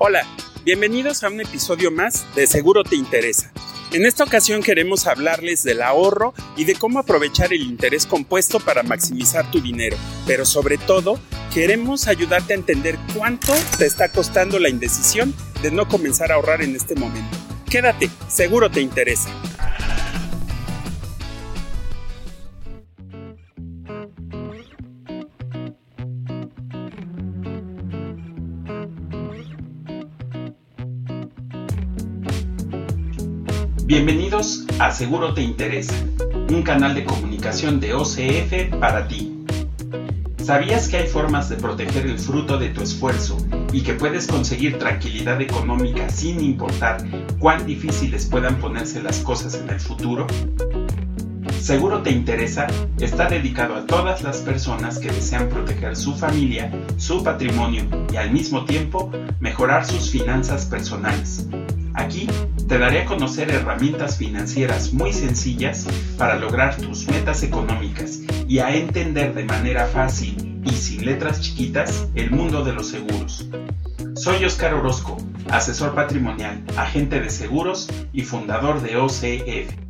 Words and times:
Hola, 0.00 0.24
bienvenidos 0.64 1.24
a 1.24 1.28
un 1.28 1.40
episodio 1.40 1.90
más 1.90 2.24
de 2.36 2.46
Seguro 2.46 2.84
Te 2.84 2.94
Interesa. 2.94 3.50
En 3.90 4.06
esta 4.06 4.22
ocasión 4.22 4.62
queremos 4.62 5.08
hablarles 5.08 5.64
del 5.64 5.82
ahorro 5.82 6.34
y 6.56 6.66
de 6.66 6.76
cómo 6.76 7.00
aprovechar 7.00 7.52
el 7.52 7.62
interés 7.62 8.06
compuesto 8.06 8.60
para 8.60 8.84
maximizar 8.84 9.50
tu 9.50 9.60
dinero, 9.60 9.96
pero 10.24 10.44
sobre 10.44 10.78
todo 10.78 11.18
queremos 11.52 12.06
ayudarte 12.06 12.52
a 12.52 12.56
entender 12.56 12.96
cuánto 13.12 13.52
te 13.76 13.86
está 13.86 14.08
costando 14.08 14.60
la 14.60 14.68
indecisión 14.68 15.34
de 15.62 15.72
no 15.72 15.88
comenzar 15.88 16.30
a 16.30 16.36
ahorrar 16.36 16.62
en 16.62 16.76
este 16.76 16.94
momento. 16.94 17.36
Quédate, 17.68 18.08
seguro 18.28 18.70
te 18.70 18.80
interesa. 18.80 19.30
Bienvenidos 33.88 34.66
a 34.80 34.90
Seguro 34.90 35.32
Te 35.32 35.40
Interesa, 35.40 35.94
un 36.50 36.62
canal 36.62 36.94
de 36.94 37.06
comunicación 37.06 37.80
de 37.80 37.94
OCF 37.94 38.78
para 38.78 39.08
ti. 39.08 39.46
¿Sabías 40.44 40.88
que 40.88 40.98
hay 40.98 41.06
formas 41.06 41.48
de 41.48 41.56
proteger 41.56 42.04
el 42.04 42.18
fruto 42.18 42.58
de 42.58 42.68
tu 42.68 42.82
esfuerzo 42.82 43.38
y 43.72 43.80
que 43.80 43.94
puedes 43.94 44.26
conseguir 44.26 44.78
tranquilidad 44.78 45.40
económica 45.40 46.10
sin 46.10 46.44
importar 46.44 47.02
cuán 47.38 47.64
difíciles 47.64 48.26
puedan 48.26 48.56
ponerse 48.56 49.02
las 49.02 49.20
cosas 49.20 49.54
en 49.54 49.70
el 49.70 49.80
futuro? 49.80 50.26
Seguro 51.58 52.02
Te 52.02 52.10
Interesa 52.10 52.66
está 53.00 53.26
dedicado 53.30 53.74
a 53.74 53.86
todas 53.86 54.22
las 54.22 54.42
personas 54.42 54.98
que 54.98 55.10
desean 55.10 55.48
proteger 55.48 55.96
su 55.96 56.14
familia, 56.14 56.70
su 56.98 57.24
patrimonio 57.24 57.86
y 58.12 58.16
al 58.16 58.32
mismo 58.32 58.66
tiempo 58.66 59.10
mejorar 59.40 59.86
sus 59.86 60.10
finanzas 60.10 60.66
personales. 60.66 61.48
Aquí 61.94 62.28
te 62.68 62.78
daré 62.78 63.02
a 63.02 63.04
conocer 63.06 63.50
herramientas 63.50 64.18
financieras 64.18 64.92
muy 64.92 65.12
sencillas 65.12 65.86
para 66.16 66.36
lograr 66.36 66.76
tus 66.76 67.06
metas 67.08 67.42
económicas 67.42 68.20
y 68.46 68.58
a 68.58 68.74
entender 68.74 69.34
de 69.34 69.44
manera 69.44 69.86
fácil 69.86 70.60
y 70.64 70.70
sin 70.70 71.04
letras 71.04 71.40
chiquitas 71.40 72.08
el 72.14 72.30
mundo 72.30 72.64
de 72.64 72.72
los 72.72 72.88
seguros. 72.88 73.48
Soy 74.14 74.44
Oscar 74.44 74.74
Orozco, 74.74 75.16
asesor 75.50 75.94
patrimonial, 75.94 76.62
agente 76.76 77.20
de 77.20 77.30
seguros 77.30 77.88
y 78.12 78.22
fundador 78.22 78.82
de 78.82 78.96
OCF. 78.96 79.87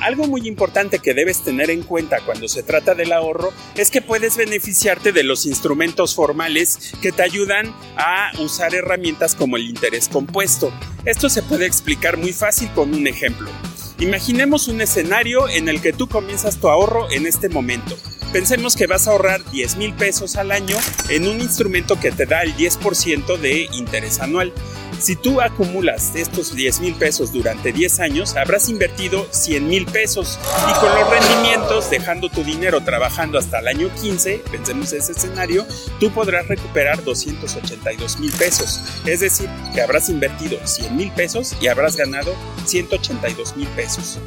Algo 0.00 0.26
muy 0.26 0.46
importante 0.46 0.98
que 0.98 1.14
debes 1.14 1.42
tener 1.42 1.70
en 1.70 1.82
cuenta 1.82 2.20
cuando 2.20 2.48
se 2.48 2.62
trata 2.62 2.94
del 2.94 3.12
ahorro 3.12 3.52
es 3.76 3.90
que 3.90 4.02
puedes 4.02 4.36
beneficiarte 4.36 5.12
de 5.12 5.22
los 5.22 5.46
instrumentos 5.46 6.14
formales 6.14 6.92
que 7.00 7.12
te 7.12 7.22
ayudan 7.22 7.74
a 7.96 8.30
usar 8.38 8.74
herramientas 8.74 9.34
como 9.34 9.56
el 9.56 9.64
interés 9.64 10.08
compuesto. 10.08 10.72
Esto 11.04 11.28
se 11.28 11.42
puede 11.42 11.66
explicar 11.66 12.18
muy 12.18 12.32
fácil 12.32 12.70
con 12.72 12.94
un 12.94 13.06
ejemplo. 13.06 13.50
Imaginemos 13.98 14.68
un 14.68 14.82
escenario 14.82 15.48
en 15.48 15.68
el 15.68 15.80
que 15.80 15.94
tú 15.94 16.06
comienzas 16.08 16.58
tu 16.60 16.68
ahorro 16.68 17.10
en 17.10 17.26
este 17.26 17.48
momento. 17.48 17.96
Pensemos 18.32 18.76
que 18.76 18.86
vas 18.86 19.08
a 19.08 19.12
ahorrar 19.12 19.42
10 19.50 19.76
mil 19.76 19.94
pesos 19.94 20.36
al 20.36 20.52
año 20.52 20.76
en 21.08 21.26
un 21.26 21.40
instrumento 21.40 21.98
que 21.98 22.12
te 22.12 22.26
da 22.26 22.42
el 22.42 22.54
10% 22.54 23.38
de 23.38 23.68
interés 23.72 24.20
anual. 24.20 24.52
Si 24.98 25.14
tú 25.14 25.40
acumulas 25.40 26.14
estos 26.14 26.54
10 26.54 26.80
mil 26.80 26.94
pesos 26.94 27.32
durante 27.32 27.72
10 27.72 28.00
años, 28.00 28.36
habrás 28.36 28.68
invertido 28.68 29.26
100 29.30 29.68
mil 29.68 29.86
pesos 29.86 30.38
y 30.68 30.72
con 30.80 30.88
los 30.88 31.10
rendimientos, 31.10 31.90
dejando 31.90 32.28
tu 32.30 32.42
dinero 32.42 32.80
trabajando 32.80 33.38
hasta 33.38 33.58
el 33.60 33.68
año 33.68 33.90
15, 34.00 34.42
pensemos 34.50 34.92
ese 34.92 35.12
escenario, 35.12 35.66
tú 36.00 36.10
podrás 36.10 36.48
recuperar 36.48 37.02
282 37.04 38.18
mil 38.20 38.32
pesos. 38.32 38.80
Es 39.04 39.20
decir, 39.20 39.48
que 39.74 39.82
habrás 39.82 40.08
invertido 40.08 40.58
100 40.64 40.96
mil 40.96 41.12
pesos 41.12 41.54
y 41.60 41.68
habrás 41.68 41.96
ganado 41.96 42.34
182 42.64 43.56
mil 43.56 43.68
pesos. 43.68 44.18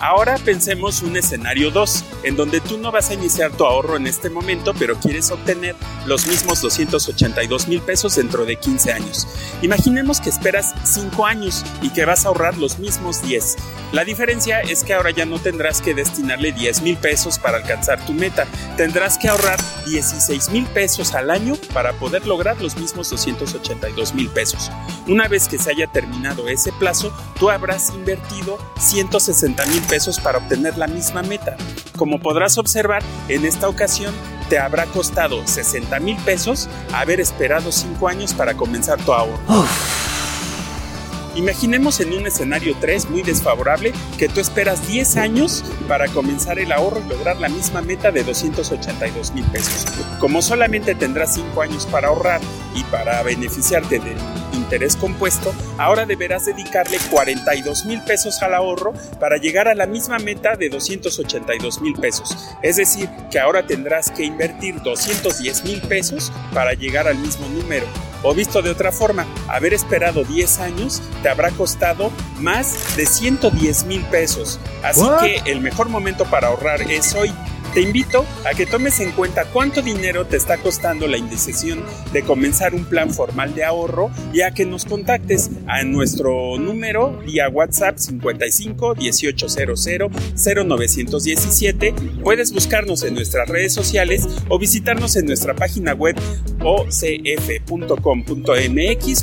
Ahora 0.00 0.36
pensemos 0.38 1.02
un 1.02 1.16
escenario 1.16 1.72
2, 1.72 2.04
en 2.22 2.36
donde 2.36 2.60
tú 2.60 2.78
no 2.78 2.92
vas 2.92 3.10
a 3.10 3.14
iniciar 3.14 3.50
tu 3.50 3.64
ahorro 3.64 3.96
en 3.96 4.06
este 4.06 4.30
momento, 4.30 4.72
pero 4.78 4.94
quieres 4.96 5.30
obtener 5.32 5.74
los 6.06 6.26
mismos 6.26 6.62
282 6.62 7.66
mil 7.66 7.80
pesos 7.80 8.14
dentro 8.14 8.44
de 8.44 8.56
15 8.56 8.92
años. 8.92 9.26
Imaginemos 9.60 10.20
que 10.20 10.30
esperas 10.30 10.74
5 10.84 11.26
años 11.26 11.64
y 11.82 11.90
que 11.90 12.04
vas 12.04 12.24
a 12.24 12.28
ahorrar 12.28 12.56
los 12.58 12.78
mismos 12.78 13.22
10. 13.22 13.56
La 13.92 14.04
diferencia 14.04 14.60
es 14.60 14.84
que 14.84 14.94
ahora 14.94 15.10
ya 15.10 15.24
no 15.24 15.40
tendrás 15.40 15.80
que 15.80 15.94
destinarle 15.94 16.52
10 16.52 16.82
mil 16.82 16.96
pesos 16.96 17.38
para 17.38 17.56
alcanzar 17.56 18.04
tu 18.06 18.12
meta, 18.12 18.46
tendrás 18.76 19.18
que 19.18 19.28
ahorrar 19.28 19.58
16 19.86 20.50
mil 20.50 20.66
pesos 20.66 21.14
al 21.14 21.30
año 21.30 21.56
para 21.72 21.94
poder 21.94 22.26
lograr 22.26 22.60
los 22.60 22.76
mismos 22.76 23.10
282 23.10 24.14
mil 24.14 24.28
pesos. 24.28 24.70
Una 25.08 25.26
vez 25.26 25.48
que 25.48 25.58
se 25.58 25.70
haya 25.70 25.86
terminado 25.86 26.48
ese 26.48 26.70
plazo, 26.72 27.12
tú 27.38 27.50
habrás 27.50 27.90
invertido 27.90 28.58
160 28.78 29.64
mil 29.66 29.82
pesos 29.88 30.20
para 30.20 30.38
obtener 30.38 30.76
la 30.78 30.86
misma 30.86 31.22
meta. 31.22 31.56
Como 31.96 32.20
podrás 32.20 32.58
observar, 32.58 33.02
en 33.28 33.44
esta 33.44 33.68
ocasión 33.68 34.14
te 34.48 34.58
habrá 34.58 34.86
costado 34.86 35.46
60 35.46 35.98
mil 36.00 36.16
pesos 36.18 36.68
haber 36.92 37.20
esperado 37.20 37.72
5 37.72 38.08
años 38.08 38.34
para 38.34 38.54
comenzar 38.54 38.98
tu 39.00 39.12
ahorro. 39.12 39.38
Imaginemos 41.34 42.00
en 42.00 42.14
un 42.14 42.26
escenario 42.26 42.74
3 42.80 43.10
muy 43.10 43.22
desfavorable 43.22 43.92
que 44.18 44.28
tú 44.28 44.40
esperas 44.40 44.88
10 44.88 45.16
años 45.18 45.64
para 45.86 46.08
comenzar 46.08 46.58
el 46.58 46.72
ahorro 46.72 47.00
y 47.04 47.08
lograr 47.08 47.36
la 47.36 47.48
misma 47.48 47.80
meta 47.80 48.10
de 48.10 48.24
282 48.24 49.32
mil 49.34 49.44
pesos. 49.44 49.86
Como 50.18 50.42
solamente 50.42 50.96
tendrás 50.96 51.34
5 51.34 51.62
años 51.62 51.86
para 51.86 52.08
ahorrar 52.08 52.40
y 52.74 52.82
para 52.84 53.22
beneficiarte 53.22 54.00
del 54.00 54.16
interés 54.68 54.96
compuesto, 54.96 55.54
ahora 55.78 56.04
deberás 56.04 56.44
dedicarle 56.44 56.98
42 57.10 57.86
mil 57.86 58.02
pesos 58.02 58.42
al 58.42 58.52
ahorro 58.52 58.92
para 59.18 59.38
llegar 59.38 59.66
a 59.66 59.74
la 59.74 59.86
misma 59.86 60.18
meta 60.18 60.56
de 60.56 60.68
282 60.68 61.80
mil 61.80 61.94
pesos. 61.94 62.36
Es 62.62 62.76
decir, 62.76 63.08
que 63.30 63.40
ahora 63.40 63.66
tendrás 63.66 64.10
que 64.10 64.24
invertir 64.24 64.82
210 64.82 65.64
mil 65.64 65.80
pesos 65.80 66.30
para 66.52 66.74
llegar 66.74 67.08
al 67.08 67.16
mismo 67.16 67.48
número. 67.48 67.86
O 68.22 68.34
visto 68.34 68.60
de 68.60 68.68
otra 68.68 68.92
forma, 68.92 69.26
haber 69.48 69.72
esperado 69.72 70.22
10 70.22 70.58
años 70.58 71.00
te 71.22 71.30
habrá 71.30 71.50
costado 71.52 72.12
más 72.38 72.94
de 72.96 73.06
110 73.06 73.84
mil 73.84 74.04
pesos. 74.06 74.60
Así 74.82 75.06
que 75.22 75.50
el 75.50 75.62
mejor 75.62 75.88
momento 75.88 76.26
para 76.26 76.48
ahorrar 76.48 76.82
es 76.82 77.14
hoy. 77.14 77.32
Te 77.74 77.82
invito 77.82 78.24
a 78.44 78.54
que 78.54 78.66
tomes 78.66 78.98
en 79.00 79.12
cuenta 79.12 79.44
cuánto 79.44 79.82
dinero 79.82 80.26
te 80.26 80.36
está 80.36 80.56
costando 80.56 81.06
la 81.06 81.18
indecisión 81.18 81.84
de 82.12 82.22
comenzar 82.22 82.74
un 82.74 82.84
plan 82.84 83.10
formal 83.10 83.54
de 83.54 83.64
ahorro 83.64 84.10
y 84.32 84.40
a 84.40 84.52
que 84.52 84.64
nos 84.64 84.84
contactes 84.86 85.50
a 85.66 85.82
nuestro 85.84 86.58
número 86.58 87.18
vía 87.18 87.48
WhatsApp 87.48 87.98
55 87.98 88.94
1800 88.96 89.88
0917. 90.34 91.94
Puedes 92.22 92.52
buscarnos 92.52 93.02
en 93.02 93.14
nuestras 93.14 93.48
redes 93.48 93.74
sociales 93.74 94.26
o 94.48 94.58
visitarnos 94.58 95.16
en 95.16 95.26
nuestra 95.26 95.54
página 95.54 95.92
web 95.92 96.16
ocf.com.mx 96.64 97.14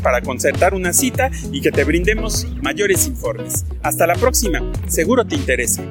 para 0.01 0.21
concertar 0.21 0.73
una 0.75 0.93
cita 0.93 1.31
y 1.51 1.61
que 1.61 1.71
te 1.71 1.83
brindemos 1.83 2.47
mayores 2.61 3.07
informes. 3.07 3.65
Hasta 3.81 4.05
la 4.07 4.15
próxima, 4.15 4.61
seguro 4.87 5.25
te 5.25 5.35
interesa. 5.35 5.83